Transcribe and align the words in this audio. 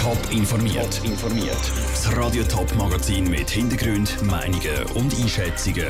Top 0.00 0.18
informiert. 0.30 1.00
informiert. 1.04 1.72
Das 1.90 2.16
Radio 2.16 2.44
Top 2.44 2.72
Magazin 2.76 3.28
mit 3.28 3.50
Hintergrund, 3.50 4.22
Meinungen 4.22 4.84
und 4.94 5.12
Einschätzungen 5.20 5.88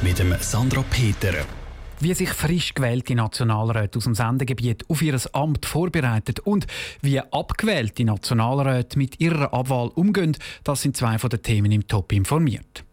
mit 0.00 0.20
dem 0.20 0.34
Sandra 0.40 0.84
Peter. 0.88 1.34
Wie 1.98 2.14
sich 2.14 2.28
frisch 2.30 2.72
gewählte 2.72 3.16
Nationalräte 3.16 3.98
aus 3.98 4.04
dem 4.04 4.14
Sendegebiet 4.14 4.88
auf 4.88 5.02
ihr 5.02 5.18
Amt 5.32 5.66
vorbereitet 5.66 6.38
und 6.40 6.66
wie 7.00 7.18
abgewählte 7.18 8.04
Nationalräte 8.04 8.96
mit 8.96 9.20
ihrer 9.20 9.52
Abwahl 9.52 9.88
umgehen, 9.88 10.36
das 10.62 10.82
sind 10.82 10.96
zwei 10.96 11.18
von 11.18 11.30
den 11.30 11.42
Themen 11.42 11.72
im 11.72 11.88
Top 11.88 12.12
informiert. 12.12 12.84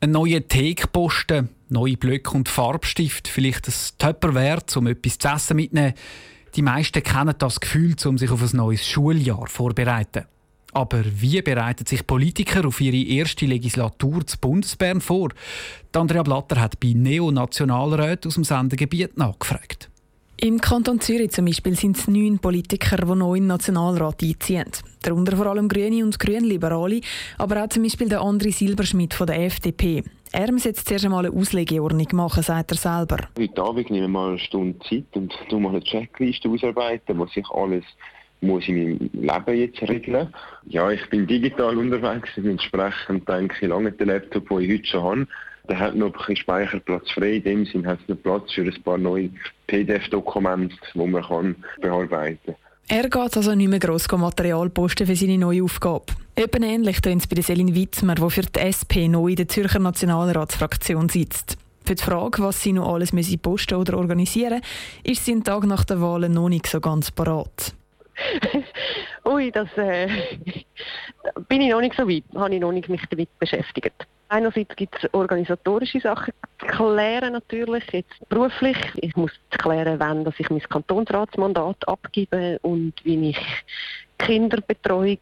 Ein 0.00 0.10
neuer 0.10 0.46
Teekposten, 0.46 1.48
neue 1.70 1.96
Blöcke 1.96 2.36
und 2.36 2.48
Farbstift, 2.50 3.28
vielleicht 3.28 3.66
ein 3.66 3.74
Töpperwert, 3.98 4.76
um 4.76 4.86
etwas 4.88 5.18
zu 5.18 5.28
essen 5.28 5.56
mitzunehmen. 5.56 5.94
Die 6.54 6.62
meisten 6.62 7.02
kennen 7.02 7.34
das 7.38 7.60
Gefühl, 7.60 7.94
um 8.04 8.18
sich 8.18 8.30
auf 8.30 8.42
ein 8.42 8.56
neues 8.56 8.86
Schuljahr 8.86 9.46
vorzubereiten. 9.46 10.24
Aber 10.72 11.02
wie 11.04 11.40
bereiten 11.40 11.86
sich 11.86 12.06
Politiker 12.06 12.66
auf 12.66 12.80
ihre 12.80 12.96
erste 12.96 13.46
Legislatur 13.46 14.26
zu 14.26 14.38
Bundesbern 14.38 15.00
vor? 15.00 15.30
Andrea 15.92 16.22
Blatter 16.22 16.60
hat 16.60 16.78
bei 16.78 16.92
Neonationalräten 16.94 18.28
aus 18.28 18.34
dem 18.34 18.44
Sendegebiet 18.44 19.16
nachgefragt. 19.16 19.88
Im 20.40 20.60
Kanton 20.60 21.00
Zürich 21.00 21.32
zum 21.32 21.46
Beispiel 21.46 21.74
sind 21.74 21.96
es 21.96 22.06
neun 22.06 22.38
Politiker, 22.38 22.98
die 22.98 23.14
neu 23.16 23.34
in 23.34 23.42
den 23.42 23.48
Nationalrat 23.48 24.22
einziehen. 24.22 24.70
Darunter 25.02 25.36
vor 25.36 25.46
allem 25.46 25.68
Grüne 25.68 26.04
und 26.04 26.16
Grünliberale, 26.16 27.00
aber 27.38 27.64
auch 27.64 27.68
zum 27.70 27.82
Beispiel 27.82 28.08
der 28.08 28.20
André 28.20 28.52
Silberschmidt 28.52 29.14
von 29.14 29.26
der 29.26 29.44
FDP. 29.46 30.04
Er 30.32 30.52
muss 30.52 30.64
jetzt 30.64 30.86
zuerst 30.86 31.04
einmal 31.04 31.26
eine 31.26 31.34
Auslegeordnung 31.34 32.06
machen, 32.12 32.42
sagt 32.42 32.72
er 32.72 32.76
selber. 32.76 33.16
Heute 33.38 33.62
Abend 33.62 33.90
nehme 33.90 34.06
ich 34.06 34.12
mal 34.12 34.30
eine 34.30 34.38
Stunde 34.38 34.78
Zeit 34.80 35.06
und 35.14 35.32
tu 35.48 35.58
mal 35.58 35.70
eine 35.70 35.82
Checkliste 35.82 36.48
ausarbeiten, 36.48 37.18
was 37.18 37.36
ich 37.36 37.48
alles 37.50 37.84
muss 38.40 38.68
in 38.68 38.76
meinem 38.76 39.10
Leben 39.12 39.58
jetzt 39.58 39.82
regeln. 39.82 40.34
Ja, 40.66 40.90
ich 40.90 41.08
bin 41.10 41.26
digital 41.26 41.76
unterwegs 41.76 42.30
und 42.36 42.46
entsprechend 42.46 43.28
denke 43.28 43.56
ich 43.60 43.68
lange 43.68 43.92
den 43.92 44.08
Laptop, 44.08 44.48
den 44.48 44.60
ich 44.60 44.72
heute 44.72 44.86
schon 44.86 45.02
habe. 45.02 45.26
Der 45.68 45.78
hat 45.78 45.96
noch 45.96 46.06
ein 46.06 46.12
bisschen 46.12 46.36
Speicherplatz 46.36 47.10
frei. 47.10 47.36
In 47.36 47.44
dem 47.44 47.66
Sinne 47.66 47.88
hat 47.88 47.98
es 48.02 48.08
noch 48.08 48.22
Platz 48.22 48.52
für 48.52 48.62
ein 48.62 48.82
paar 48.82 48.98
neue 48.98 49.30
PDF-Dokumente, 49.66 50.76
die 50.94 51.06
man 51.06 51.22
kann 51.22 51.56
bearbeiten 51.80 52.38
kann. 52.46 52.54
Er 52.90 53.02
geht 53.02 53.36
also 53.36 53.54
nicht 53.54 53.68
mehr 53.68 53.78
gross 53.78 54.10
Material 54.10 54.70
posten 54.70 55.06
für 55.06 55.16
seine 55.16 55.36
neue 55.36 55.62
Aufgabe. 55.62 56.06
Eben 56.38 56.62
ähnlich 56.62 57.00
tun 57.00 57.18
es 57.18 57.26
bei 57.26 57.42
Selin 57.42 57.74
Witzmer, 57.74 58.14
die 58.14 58.30
für 58.30 58.42
die 58.42 58.60
SP 58.62 59.10
neu 59.10 59.30
in 59.30 59.34
der 59.34 59.48
Zürcher 59.48 59.80
Nationalratsfraktion 59.80 61.08
sitzt. 61.08 61.58
Für 61.84 61.96
die 61.96 62.02
Frage, 62.04 62.44
was 62.44 62.62
sie 62.62 62.72
noch 62.72 62.94
alles 62.94 63.10
posten 63.42 63.74
oder 63.74 63.98
organisieren 63.98 64.60
ist 65.02 65.24
sie 65.24 65.32
einen 65.32 65.42
Tag 65.42 65.64
nach 65.64 65.84
der 65.84 66.00
Wahl 66.00 66.28
noch 66.28 66.48
nicht 66.48 66.68
so 66.68 66.78
ganz 66.78 67.10
parat. 67.10 67.74
Ui, 69.24 69.50
das 69.50 69.66
äh, 69.78 70.06
bin 71.48 71.60
ich 71.60 71.72
noch 71.72 71.80
nicht 71.80 71.96
so 71.96 72.08
weit, 72.08 72.22
habe 72.36 72.54
ich 72.54 72.60
noch 72.60 72.70
nicht 72.70 72.88
mich 72.88 73.02
damit 73.10 73.36
beschäftigt. 73.40 74.06
Einerseits 74.28 74.76
gibt 74.76 74.94
es 74.94 75.12
organisatorische 75.12 75.98
Sachen 75.98 76.34
zu 76.60 76.66
klären 76.66 77.32
natürlich, 77.32 77.82
jetzt 77.90 78.28
beruflich. 78.28 78.76
Ich 78.94 79.16
muss 79.16 79.32
klären, 79.50 79.98
wann 79.98 80.22
dass 80.22 80.38
ich 80.38 80.48
mein 80.50 80.60
Kantonsratsmandat 80.60 81.88
abgebe 81.88 82.60
und 82.62 82.92
wie 83.02 83.30
ich 83.30 83.38
Kinderbetreuung 84.18 85.18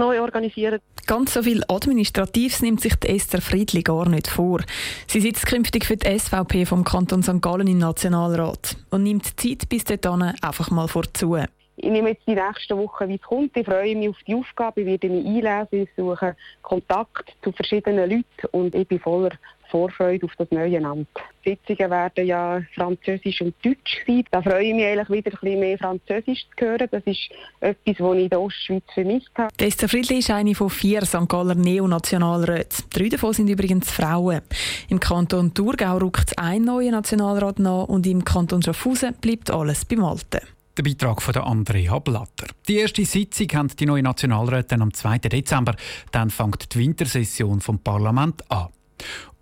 neu 0.00 0.20
organisiere. 0.20 0.80
Ganz 1.06 1.34
so 1.34 1.42
viel 1.42 1.62
Administratives 1.68 2.62
nimmt 2.62 2.80
sich 2.80 2.94
Esther 3.04 3.40
Friedli 3.40 3.82
gar 3.82 4.08
nicht 4.08 4.28
vor. 4.28 4.60
Sie 5.06 5.20
sitzt 5.20 5.46
künftig 5.46 5.84
für 5.84 5.96
die 5.96 6.18
SVP 6.18 6.66
vom 6.66 6.84
Kanton 6.84 7.22
St. 7.22 7.40
Gallen 7.40 7.66
im 7.66 7.78
Nationalrat 7.78 8.76
und 8.90 9.04
nimmt 9.04 9.40
Zeit 9.40 9.68
bis 9.68 9.84
dahin 9.84 10.34
einfach 10.42 10.70
mal 10.70 10.88
vorzu. 10.88 11.36
Ich 11.82 11.90
nehme 11.90 12.10
jetzt 12.10 12.26
die 12.26 12.34
nächsten 12.34 12.76
Wochen, 12.76 13.08
wie 13.08 13.14
es 13.14 13.22
kommt. 13.22 13.56
Ich 13.56 13.64
freue 13.64 13.96
mich 13.96 14.10
auf 14.10 14.18
die 14.26 14.34
Aufgabe, 14.34 14.82
ich 14.82 14.86
werde 14.86 15.08
mich 15.08 15.26
einlesen, 15.26 15.84
ich 15.84 15.88
suche 15.96 16.36
Kontakt 16.60 17.34
zu 17.42 17.52
verschiedenen 17.52 18.10
Leuten 18.10 18.46
und 18.52 18.74
ich 18.74 18.86
bin 18.86 19.00
voller 19.00 19.30
Vorfreude 19.70 20.26
auf 20.26 20.32
das 20.36 20.50
neue 20.50 20.84
Amt. 20.84 21.08
Die 21.44 21.50
Sitzungen 21.50 21.90
werden 21.90 22.26
ja 22.26 22.60
Französisch 22.74 23.40
und 23.40 23.54
Deutsch 23.64 24.02
sein. 24.06 24.24
Da 24.30 24.42
freue 24.42 24.64
ich 24.64 24.74
mich 24.74 24.84
eigentlich 24.84 25.10
wieder 25.10 25.30
ein 25.30 25.38
bisschen 25.40 25.60
mehr 25.60 25.78
Französisch 25.78 26.46
zu 26.58 26.64
hören. 26.64 26.88
Das 26.90 27.02
ist 27.04 27.30
etwas, 27.60 27.96
was 27.98 28.16
ich 28.16 28.22
in 28.22 28.28
der 28.28 28.40
Ostschweiz 28.40 28.84
vermisst 28.92 29.30
habe. 29.36 29.48
Esther 29.58 29.88
Friedli 29.88 30.18
ist 30.18 30.30
eine 30.30 30.54
von 30.54 30.70
vier 30.70 31.04
St. 31.04 31.28
Galler 31.28 31.54
Neonationalräten. 31.54 32.84
Drei 32.90 33.08
davon 33.08 33.32
sind 33.32 33.48
übrigens 33.48 33.90
Frauen. 33.90 34.42
Im 34.88 35.00
Kanton 35.00 35.54
Thurgau 35.54 35.98
rückt 35.98 36.38
ein 36.38 36.62
neuer 36.62 36.90
Nationalrat 36.90 37.58
nach 37.58 37.84
und 37.84 38.06
im 38.06 38.24
Kanton 38.24 38.62
Schaffhausen 38.62 39.14
bleibt 39.20 39.50
alles 39.50 39.84
beim 39.84 40.04
Alten. 40.04 40.40
Der 40.76 40.84
Beitrag 40.84 41.20
von 41.20 41.36
Andrea 41.36 41.98
Blatter. 41.98 42.46
Die 42.68 42.76
erste 42.76 43.04
Sitzung 43.04 43.48
haben 43.54 43.68
die 43.68 43.86
neuen 43.86 44.04
Nationalräte 44.04 44.76
am 44.76 44.94
2. 44.94 45.18
Dezember. 45.18 45.74
Dann 46.12 46.30
fängt 46.30 46.74
die 46.74 46.78
Wintersession 46.78 47.60
vom 47.60 47.80
Parlament 47.80 48.50
an. 48.50 48.68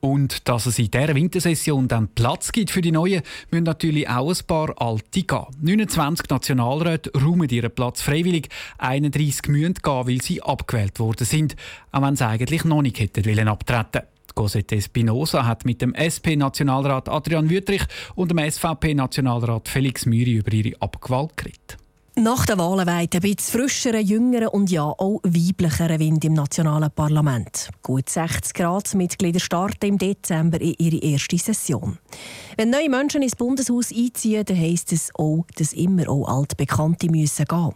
Und 0.01 0.49
dass 0.49 0.67
es 0.67 0.79
in 0.79 0.91
dieser 0.91 1.15
Wintersession 1.15 1.89
dann 1.89 2.09
Platz 2.09 2.53
gibt 2.53 2.71
für 2.71 2.81
die 2.81 2.93
Neuen, 2.93 3.23
müssen 3.51 3.65
natürlich 3.65 4.09
auch 4.09 4.31
ein 4.31 4.47
paar 4.47 4.81
Alte 4.81 5.23
gehen. 5.23 5.47
29 5.61 6.29
Nationalräte 6.31 7.11
räumen 7.19 7.49
ihren 7.49 7.71
Platz 7.71 8.03
freiwillig, 8.03 8.49
31 8.79 9.49
müssen 9.49 9.75
gehen, 9.75 10.07
weil 10.07 10.23
sie 10.23 10.43
abgewählt 10.43 11.01
worden 11.01 11.27
sind, 11.27 11.57
auch 11.91 12.03
wenn 12.03 12.17
sie 12.17 12.27
eigentlich 12.27 12.65
noch 12.65 12.83
nicht 12.83 13.01
hätten 13.01 13.49
abtreten 13.49 14.03
Cosette 14.35 14.77
Espinosa 14.77 15.47
hat 15.47 15.65
mit 15.65 15.83
dem 15.83 15.95
SP-Nationalrat 15.99 17.09
Adrian 17.09 17.51
Wüttrich 17.51 17.83
und 18.15 18.31
dem 18.31 18.39
SVP-Nationalrat 18.39 19.69
Felix 19.69 20.07
Müri 20.07 20.35
über 20.35 20.53
ihre 20.53 20.81
Abgewalt 20.81 21.37
geredet. 21.37 21.77
Nach 22.21 22.45
der 22.47 22.59
Wahlen 22.59 22.89
weht 22.89 23.15
ein 23.15 23.21
bisschen 23.21 23.61
frischeren, 23.61 24.05
jüngeren 24.05 24.49
und 24.49 24.73
ja 24.73 24.83
auch 24.83 25.21
weiblicheren 25.23 26.01
Wind 26.01 26.25
im 26.25 26.33
nationalen 26.33 26.91
Parlament. 26.91 27.71
Gut 27.81 28.09
60 28.09 28.59
Ratsmitglieder 28.61 29.39
starten 29.39 29.87
im 29.87 29.99
Dezember 29.99 30.61
in 30.61 30.75
ihre 30.79 30.97
erste 30.97 31.39
Session. 31.39 31.99
Wenn 32.57 32.71
neue 32.71 32.91
Menschen 32.91 33.23
ins 33.23 33.37
Bundeshaus 33.37 33.93
einziehen, 33.93 34.45
dann 34.45 34.59
heisst 34.59 34.93
es 34.93 35.13
auch, 35.15 35.45
dass 35.57 35.73
immer 35.73 36.09
auch 36.09 36.27
Altbekannte 36.27 37.09
müssen 37.09 37.45
gehen 37.45 37.73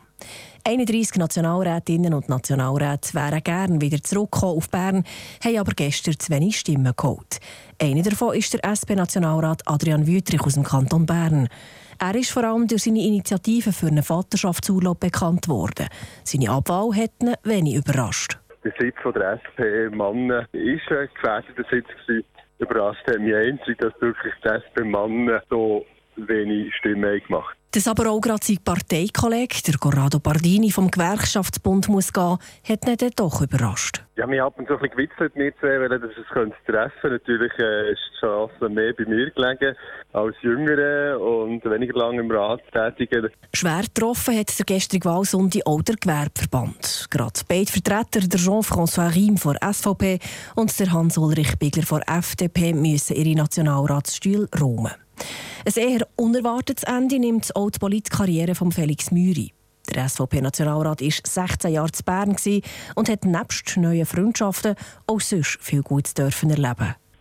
31 0.65 1.19
Nationalrätinnen 1.19 2.15
und 2.15 2.29
Nationalräte 2.29 3.15
wären 3.15 3.43
gerne 3.43 3.81
wieder 3.81 4.01
zurückgekommen 4.01 4.57
auf 4.59 4.71
Bern, 4.71 5.05
haben 5.45 5.59
aber 5.59 5.73
gestern 5.75 6.19
zu 6.19 6.33
wenig 6.33 6.57
Stimmen 6.59 6.93
geholt. 6.97 7.41
Einer 7.81 8.03
davon 8.03 8.37
ist 8.37 8.55
der 8.55 8.65
SP-Nationalrat 8.65 9.63
Adrian 9.67 10.07
Wüttrich 10.07 10.41
aus 10.43 10.55
dem 10.55 10.63
Kanton 10.63 11.05
Bern. 11.05 11.49
Er 11.99 12.15
ist 12.15 12.31
vor 12.31 12.45
allem 12.45 12.69
durch 12.69 12.85
seine 12.85 13.05
Initiative 13.05 13.73
für 13.73 13.89
einen 13.89 14.05
Vaterschaftsurlaub 14.05 15.01
bekannt 15.01 15.49
worden. 15.49 15.89
Seine 16.23 16.51
Abwahl 16.51 16.95
hat 16.95 17.11
ihn 17.21 17.35
wenig 17.43 17.75
überrascht. 17.75 18.39
Der 18.65 18.73
Sitz 18.79 18.97
der 19.05 19.41
SP-Mannen 19.43 20.47
ist 20.53 20.91
ein 20.91 21.09
gefährdeter 21.15 21.65
Sitz. 21.71 21.89
Überrascht 22.59 23.05
hat 23.09 23.19
mich 23.19 23.35
einzig, 23.35 23.79
dass 23.79 23.93
wirklich 24.01 24.35
die 24.45 24.49
SP-Mannen 24.49 25.41
so 25.51 25.85
wenig 26.17 26.73
Stimmen 26.77 27.21
gemacht 27.27 27.57
dass 27.73 27.89
aber 27.89 28.11
auch 28.11 28.21
gerade 28.21 28.45
sein 28.45 28.59
Parteikollege, 28.63 29.63
der 29.67 29.79
Corrado 29.79 30.21
Bardini 30.21 30.71
vom 30.71 30.91
Gewerkschaftsbund, 30.91 31.89
muss 31.89 32.13
gehen, 32.13 32.37
hat 32.69 32.87
ihn 32.87 32.97
dann 32.99 33.11
doch 33.17 33.41
überrascht. 33.41 34.05
Ja, 34.17 34.29
wir 34.29 34.45
haben 34.45 34.67
so 34.69 34.75
ein 34.75 34.81
bisschen 34.81 34.97
gewitzelt, 34.97 35.33
wir 35.35 35.57
zwei, 35.57 35.81
weil 35.81 35.89
das 35.89 36.11
es 36.11 36.29
könnte 36.29 36.55
treffen 36.67 37.13
Natürlich 37.13 37.53
äh, 37.59 37.93
ist 37.93 38.01
die 38.15 38.21
Chance 38.21 38.69
mehr 38.69 38.93
bei 38.93 39.07
mir 39.07 39.31
gelegen 39.31 39.75
als 40.13 40.37
Jüngere 40.43 41.19
und 41.19 41.65
weniger 41.65 41.99
lange 41.99 42.21
im 42.21 42.31
Rat 42.31 42.61
tätigen. 42.73 43.31
Schwer 43.55 43.83
getroffen 43.83 44.39
hat 44.39 44.59
der 44.59 44.67
gestrige 44.67 45.09
Wahlsonde 45.09 45.61
auch 45.65 45.81
der 45.81 45.97
Gewerbeverband. 45.97 47.07
Gerade 47.11 47.41
beide 47.49 47.73
Vertreter, 47.73 48.29
der 48.29 48.39
Jean-François 48.39 49.15
Riem 49.15 49.39
von 49.39 49.57
SVP 49.57 50.19
und 50.57 50.79
der 50.79 50.93
Hans-Ulrich 50.93 51.59
Bigler 51.59 51.85
von 51.85 52.03
FDP, 52.03 52.75
müssen 52.75 53.17
ihre 53.17 53.35
Nationalratsstühle 53.35 54.49
räumen. 54.61 54.93
Ein 55.65 55.83
eher 55.83 56.07
unerwartetes 56.17 56.85
Ende 56.85 57.19
nimmt 57.19 57.55
auch 57.55 57.71
die 57.71 57.79
Politkarriere 57.79 58.55
von 58.55 58.73
Felix 58.73 59.11
Müri. 59.11 59.53
Der 59.95 60.09
SVP-Nationalrat 60.09 61.01
war 61.01 61.11
16 61.25 61.73
Jahre 61.73 61.93
zu 61.93 62.05
Bern 62.05 62.37
und 62.95 63.09
hat 63.09 63.25
nebst 63.25 63.77
neuen 63.77 64.07
Freundschaften 64.07 64.75
auch 65.07 65.21
sonst 65.21 65.59
viel 65.61 65.83
Gutes 65.83 66.15
dürfen 66.15 66.51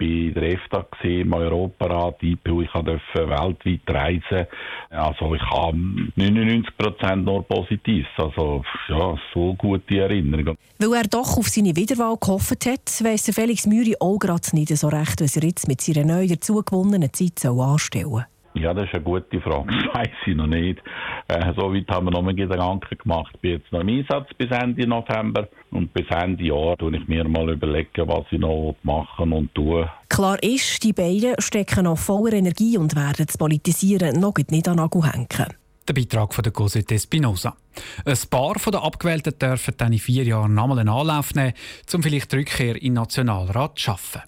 bei 0.01 0.31
der 0.33 0.53
EFTA 0.53 0.85
im 1.03 1.33
Europarat, 1.33 2.23
IPU, 2.23 2.63
ich 2.63 2.71
durfte 2.71 3.29
weltweit 3.29 3.81
reisen. 3.87 4.47
Also 4.89 5.35
ich 5.35 5.41
habe 5.43 5.77
99 6.15 6.75
Prozent 6.75 7.25
nur 7.25 7.43
Positives. 7.43 8.09
Also 8.17 8.63
ja, 8.87 9.15
so 9.33 9.53
gute 9.53 9.99
Erinnerungen. 9.99 10.57
Weil 10.79 10.93
er 10.93 11.03
doch 11.03 11.37
auf 11.37 11.49
seine 11.49 11.75
Wiederwahl 11.75 12.17
gehofft 12.19 12.65
hat, 12.65 13.03
weiss 13.03 13.29
Felix 13.33 13.67
Müri 13.67 13.95
auch 13.99 14.17
gerade 14.17 14.41
nicht 14.53 14.75
so 14.75 14.87
recht, 14.87 15.21
was 15.21 15.37
er 15.37 15.43
jetzt 15.43 15.67
mit 15.67 15.81
seiner 15.81 16.05
neu 16.05 16.27
dazugewonnenen 16.27 17.13
Zeit 17.13 17.45
anstellen 17.45 18.09
soll. 18.09 18.25
Ja, 18.53 18.73
das 18.73 18.85
ist 18.85 18.95
eine 18.95 19.03
gute 19.03 19.39
Frage. 19.41 19.71
Das 19.85 19.95
weiß 19.95 20.09
ich 20.25 20.35
noch 20.35 20.47
nicht. 20.47 20.81
Äh, 21.31 21.53
so 21.55 21.73
weit 21.73 21.87
haben 21.89 22.07
wir 22.07 22.11
noch 22.11 22.23
mal 22.23 22.35
Gedanken 22.35 22.97
gemacht. 22.97 23.31
Ich 23.35 23.39
bin 23.39 23.51
jetzt 23.51 23.71
noch 23.71 23.79
im 23.79 23.87
Einsatz 23.87 24.27
bis 24.37 24.51
Ende 24.51 24.85
November. 24.85 25.47
Und 25.71 25.93
bis 25.93 26.05
Ende 26.09 26.43
Jahr 26.43 26.75
tue 26.77 26.97
ich 26.97 27.07
mir 27.07 27.25
mal 27.25 27.49
überlegen, 27.49 28.05
was 28.05 28.25
ich 28.31 28.39
noch 28.39 28.75
machen 28.83 29.31
und 29.31 29.55
tun. 29.55 29.89
Klar 30.09 30.43
ist, 30.43 30.83
die 30.83 30.91
beiden 30.91 31.35
stecken 31.39 31.85
noch 31.85 31.97
voller 31.97 32.33
Energie 32.33 32.77
und 32.77 32.97
werden 32.97 33.25
das 33.25 33.37
Politisieren 33.37 34.19
noch 34.19 34.33
nicht 34.49 34.67
an 34.67 34.75
Nagel 34.75 35.03
hängen. 35.09 35.53
Der 35.87 35.93
Beitrag 35.93 36.33
von 36.33 36.43
der 36.43 36.51
Cosette 36.51 36.95
Espinosa. 36.95 37.55
Ein 38.03 38.17
paar 38.29 38.59
von 38.59 38.73
den 38.73 38.81
Abgewählten 38.81 39.39
dürfen 39.39 39.73
dann 39.77 39.93
in 39.93 39.99
vier 39.99 40.25
Jahren 40.25 40.53
nochmal 40.53 40.79
einen 40.79 40.89
Anlauf 40.89 41.33
nehmen, 41.33 41.53
um 41.93 42.03
vielleicht 42.03 42.33
die 42.33 42.37
Rückkehr 42.37 42.75
in 42.75 42.89
den 42.89 42.93
Nationalrat 42.95 43.79
zu 43.79 43.85
schaffen. 43.85 44.21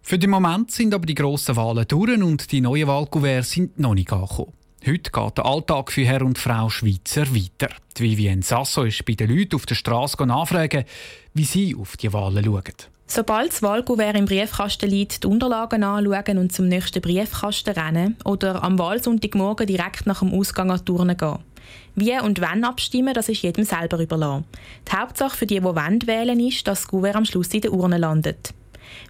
Für 0.00 0.18
den 0.18 0.30
Moment 0.30 0.70
sind 0.70 0.94
aber 0.94 1.06
die 1.06 1.14
grossen 1.16 1.56
Wahlen 1.56 1.86
durch 1.88 2.22
und 2.22 2.52
die 2.52 2.60
neuen 2.60 2.86
Wahlkuverts 2.86 3.50
sind 3.50 3.80
noch 3.80 3.94
nicht 3.94 4.12
angekommen. 4.12 4.52
Heute 4.86 5.10
geht 5.10 5.36
der 5.36 5.44
Alltag 5.44 5.92
für 5.92 6.06
Herr 6.06 6.22
und 6.22 6.38
Frau 6.38 6.70
Schweizer 6.70 7.26
weiter. 7.34 7.68
Die 7.98 8.02
Vivienne 8.02 8.40
Sasso 8.40 8.84
ist 8.84 9.04
bei 9.04 9.12
den 9.12 9.28
Leuten 9.28 9.56
auf 9.56 9.66
der 9.66 9.74
Straße 9.74 10.24
nachfragen, 10.24 10.84
wie 11.34 11.44
sie 11.44 11.76
auf 11.78 11.98
die 11.98 12.10
Wahlen 12.10 12.42
schauen. 12.42 12.62
Sobald 13.06 13.52
das 13.52 13.62
Wahlkuvert 13.62 14.16
im 14.16 14.24
Briefkasten 14.24 14.88
liegt, 14.88 15.22
die 15.22 15.26
Unterlagen 15.26 15.84
anschauen 15.84 16.38
und 16.38 16.52
zum 16.52 16.68
nächsten 16.68 17.02
Briefkasten 17.02 17.74
rennen 17.74 18.16
oder 18.24 18.62
am 18.64 18.78
Wahlsonntagmorgen 18.78 19.66
direkt 19.66 20.06
nach 20.06 20.20
dem 20.20 20.32
Ausgang 20.32 20.70
an 20.70 20.78
die 20.78 20.84
Turnen 20.86 21.16
gehen. 21.16 21.40
Wie 21.94 22.18
und 22.18 22.40
wann 22.40 22.64
abstimmen, 22.64 23.12
das 23.12 23.28
ist 23.28 23.42
jedem 23.42 23.64
selber 23.64 23.98
überlassen. 23.98 24.46
Die 24.90 24.96
Hauptsache 24.96 25.36
für 25.36 25.46
die, 25.46 25.60
die 25.60 26.06
wählen 26.06 26.40
ist, 26.40 26.66
dass 26.66 26.80
das 26.80 26.88
Kuvert 26.88 27.16
am 27.16 27.26
Schluss 27.26 27.52
in 27.52 27.60
der 27.60 27.74
Urne 27.74 27.98
landet. 27.98 28.54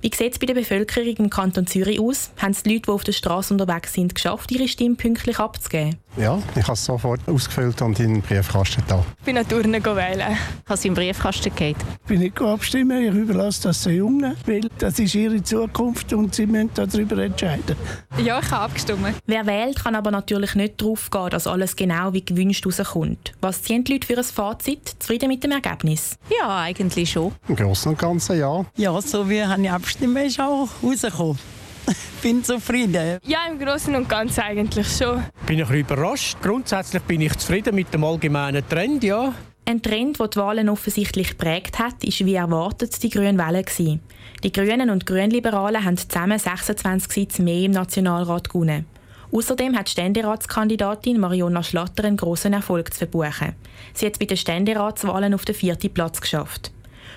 Wie 0.01 0.11
sieht 0.15 0.33
es 0.33 0.39
bei 0.39 0.47
der 0.47 0.55
Bevölkerung 0.55 1.17
im 1.17 1.31
Kanton 1.31 1.67
Zürich 1.67 2.01
aus? 2.01 2.31
Haben 2.39 2.53
es 2.53 2.63
die 2.63 2.75
Leute, 2.75 2.83
die 2.83 2.91
auf 2.91 3.05
der 3.05 3.13
Straße 3.13 3.53
unterwegs 3.55 3.93
sind, 3.93 4.15
geschafft, 4.15 4.51
ihre 4.53 4.69
Stimme 4.69 4.97
pünktlich 4.97 5.39
abzugeben? 5.39 5.97
Ja, 6.17 6.43
ich 6.57 6.63
habe 6.65 6.73
es 6.73 6.85
sofort 6.85 7.21
ausgefüllt 7.29 7.81
und 7.83 7.99
in 8.01 8.15
den 8.15 8.23
Briefkasten 8.23 8.83
da. 8.89 9.05
Ich 9.21 9.25
bin 9.25 9.37
natürlich 9.37 9.67
nicht 9.69 9.87
wählen. 9.87 10.33
Ich 10.33 10.67
habe 10.67 10.75
es 10.75 10.85
im 10.85 10.95
Briefkasten 10.95 11.55
gegeben. 11.55 11.79
Ich 12.03 12.09
bin 12.09 12.19
nicht 12.21 12.41
abstimmen, 12.41 13.03
ich 13.03 13.15
überlasse 13.15 13.63
das 13.65 13.83
den 13.85 13.97
Jungen, 13.97 14.37
weil 14.45 14.63
das 14.79 14.99
ist 14.99 15.15
ihre 15.15 15.43
Zukunft 15.43 16.13
und 16.13 16.35
sie 16.35 16.47
müssen 16.47 16.71
darüber 16.75 17.19
entscheiden. 17.23 17.77
Ja, 18.19 18.41
ich 18.41 18.51
habe 18.51 18.65
abgestimmt. 18.65 19.15
Wer 19.27 19.47
wählt, 19.47 19.83
kann 19.83 19.95
aber 19.95 20.11
natürlich 20.11 20.55
nicht 20.55 20.81
darauf 20.81 21.11
gehen, 21.11 21.31
dass 21.31 21.47
alles 21.47 21.77
genau 21.77 22.13
wie 22.13 22.25
gewünscht 22.25 22.67
rauskommt. 22.67 23.33
Was 23.41 23.63
ziehen 23.63 23.85
die 23.85 23.93
Leute 23.93 24.07
für 24.07 24.19
ein 24.19 24.25
Fazit? 24.25 24.97
Zufrieden 24.99 25.29
mit 25.29 25.45
dem 25.45 25.53
Ergebnis? 25.53 26.19
Ja, 26.41 26.63
eigentlich 26.63 27.11
schon. 27.11 27.33
Im 27.49 27.57
Großen 27.57 27.93
und 27.93 27.99
Ganzen 27.99 28.39
ja. 28.39 28.65
Ja, 28.77 29.01
so 29.01 29.29
wie 29.29 29.45
habe 29.45 29.63
ich 29.63 29.71
abgestimmt, 29.71 30.19
ist 30.19 30.41
auch 30.41 30.69
rausgekommen. 30.83 31.39
bin 32.23 32.45
zufrieden. 32.45 33.19
Ja, 33.25 33.39
im 33.51 33.59
Großen 33.59 33.95
und 33.95 34.09
Ganzen 34.09 34.41
eigentlich 34.41 34.89
schon. 34.89 35.25
Bin 35.47 35.59
ich 35.59 35.65
ein 35.65 35.69
bisschen 35.69 35.81
überrascht. 35.81 36.37
Grundsätzlich 36.43 37.03
bin 37.03 37.21
ich 37.21 37.37
zufrieden 37.37 37.75
mit 37.75 37.93
dem 37.93 38.05
allgemeinen 38.05 38.67
Trend, 38.69 39.05
ja. 39.05 39.35
Ein 39.67 39.83
Trend, 39.83 40.19
der 40.19 40.29
die 40.29 40.39
Wahlen 40.39 40.69
offensichtlich 40.69 41.31
geprägt 41.31 41.79
hat, 41.79 42.03
ist 42.03 42.25
wie 42.25 42.35
erwartet 42.35 43.03
die 43.03 43.11
grünen 43.11 43.39
Welle. 43.39 43.63
Gewesen. 43.63 44.01
Die 44.43 44.53
Grünen 44.53 44.91
und 44.91 45.07
Grünliberalen 45.07 45.85
haben 45.85 45.97
zusammen 45.97 46.39
26 46.39 47.13
Sitze 47.13 47.43
mehr 47.43 47.63
im 47.63 47.71
Nationalrat 47.73 48.49
gewonnen. 48.49 48.87
Außerdem 49.33 49.77
hat 49.77 49.87
die 49.87 49.93
Ständeratskandidatin 49.93 51.21
Mariona 51.21 51.63
Schlatter 51.63 52.05
einen 52.05 52.17
grossen 52.17 52.53
Erfolg 52.53 52.93
zu 52.93 52.99
verbuchen. 52.99 53.55
Sie 53.95 54.07
hat 54.07 54.19
bei 54.19 54.27
den 54.27 54.37
Ständeratswahlen 54.37 55.35
auf 55.35 55.45
den 55.45 55.55
vierten 55.55 55.95
Platz 55.95 56.21
geschafft. 56.21 56.73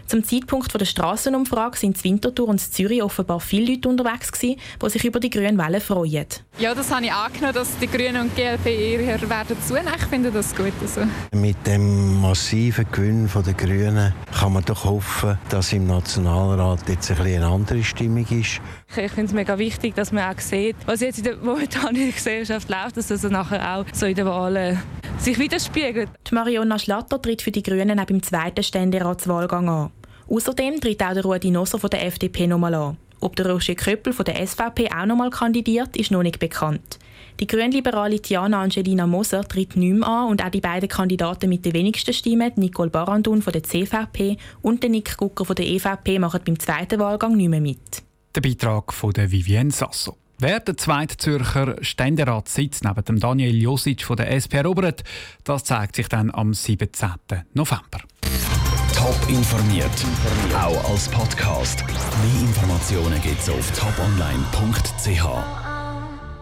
Zum 0.08 0.24
Zeitpunkt 0.24 0.80
der 0.80 0.86
Strassenumfrage 0.86 1.78
sind 1.78 1.98
in 1.98 2.04
Winterthur 2.04 2.48
und 2.48 2.62
in 2.64 2.72
Zürich 2.72 3.02
offenbar 3.02 3.40
viele 3.40 3.74
Leute 3.74 3.90
unterwegs 3.90 4.32
gewesen, 4.32 4.60
die 4.82 4.90
sich 4.90 5.06
über 5.06 5.20
die 5.20 5.30
grünen 5.30 5.58
Welle 5.58 5.82
freuen. 5.82 6.28
Ja, 6.60 6.76
das 6.76 6.92
habe 6.92 7.06
ich 7.06 7.12
angenommen, 7.12 7.54
dass 7.54 7.78
die 7.80 7.88
Grünen 7.88 8.22
und 8.22 8.38
die 8.38 8.42
GLP 8.42 8.66
eher 8.68 9.30
werden 9.30 9.58
zunehmen. 9.66 9.94
Ich 9.98 10.06
finde 10.06 10.32
das 10.32 10.56
gut. 10.56 10.74
Also. 10.82 11.02
Mit 11.32 11.56
dem 11.66 12.22
massiven 12.22 12.86
Gewinn 12.92 13.30
der 13.34 13.54
Grünen 13.54 14.14
kann 14.40 14.54
man 14.54 14.64
doch 14.64 14.84
hoffen, 14.86 15.38
dass 15.50 15.74
im 15.74 15.88
Nationalrat 15.88 16.88
jetzt 16.88 17.10
ein 17.12 17.24
eine 17.24 17.48
andere 17.48 17.84
Stimmung 17.84 18.26
ist. 18.30 18.62
Ich 18.96 19.12
finde 19.12 19.26
es 19.26 19.34
mega 19.34 19.58
wichtig, 19.58 19.96
dass 19.96 20.12
man 20.12 20.32
auch 20.32 20.40
sieht, 20.40 20.76
was 20.86 21.02
jetzt 21.02 21.20
in 21.20 21.24
der 21.24 21.38
momentanen 21.42 22.12
Gesellschaft 22.12 22.70
läuft, 22.70 22.98
dass 22.98 23.08
das 23.08 23.24
nachher 23.24 23.78
auch 23.78 23.86
so 23.94 24.06
in 24.06 24.16
den 24.16 24.26
Wahlen 24.26 24.82
sich 25.24 25.40
widerspiegelt. 25.40 26.10
Die 26.30 26.36
Mariona 26.36 26.78
Schlatter 26.78 27.22
tritt 27.22 27.42
für 27.42 27.52
die 27.52 27.64
Grünen 27.64 27.98
auch 27.98 28.06
beim 28.06 28.22
zweiten 28.22 28.62
Ständeratswahlgang 28.62 29.70
an. 29.70 29.92
Außerdem 30.28 30.82
tritt 30.82 31.02
auch 31.02 31.14
der 31.14 31.24
Rudi 31.24 31.50
Nosser 31.50 31.80
von 31.80 31.90
der 31.90 32.06
FDP 32.06 32.46
nochmal 32.46 32.74
an. 32.74 32.98
Ob 33.22 33.38
der 33.38 33.50
Roger 33.50 33.76
Köppel 33.76 34.12
von 34.12 34.26
der 34.26 34.46
SVP 34.46 34.90
auch 34.92 35.06
nochmal 35.06 35.30
kandidiert, 35.30 35.96
ist 35.96 36.12
noch 36.12 36.24
nicht 36.24 36.40
bekannt. 36.40 37.00
Die 37.40 37.48
grünliberale 37.48 38.22
Tiana 38.22 38.62
Angelina 38.62 39.08
Moser 39.08 39.48
tritt 39.48 39.78
nicht 39.78 39.94
mehr 39.94 40.08
an 40.08 40.30
und 40.30 40.44
auch 40.44 40.50
die 40.50 40.60
beiden 40.60 40.90
Kandidaten 40.90 41.50
mit 41.50 41.64
den 41.64 41.74
wenigsten 41.74 42.14
Stimmen, 42.14 42.52
Nicole 42.58 42.90
Barandun 42.90 43.42
von 43.42 43.54
der 43.54 43.64
CVP 43.64 44.36
und 44.62 44.84
Nick 44.84 45.16
Gucker 45.16 45.46
von 45.46 45.56
der 45.56 45.68
EVP, 45.68 46.20
machen 46.20 46.42
beim 46.46 46.60
zweiten 46.60 47.00
Wahlgang 47.00 47.38
nicht 47.38 47.50
mehr 47.50 47.62
mit. 47.62 48.04
Der 48.36 48.42
Beitrag 48.42 48.92
von 48.92 49.14
der 49.14 49.32
Vivienne 49.32 49.72
Sasso. 49.72 50.18
Wer 50.40 50.60
der 50.60 50.78
zweite 50.78 51.18
Zürcher 51.18 51.76
Ständeratssitz 51.82 52.82
neben 52.84 53.06
dem 53.06 53.20
Daniel 53.20 53.56
Josic 53.56 54.04
von 54.04 54.18
der 54.18 54.32
SP 54.34 54.58
erobert, 54.58 55.04
das 55.44 55.64
zeigt 55.64 55.96
sich 55.96 56.10
dann 56.10 56.32
am 56.32 56.54
17. 56.54 57.10
November. 57.54 58.02
Top 58.96 59.18
informiert, 59.30 60.06
auch 60.56 60.90
als 60.90 61.08
Podcast. 61.10 61.84
Mehr 61.86 62.42
Informationen 62.42 63.22
gibt 63.22 63.40
es 63.40 63.50
auf 63.50 63.72
toponline.ch. 63.72 65.63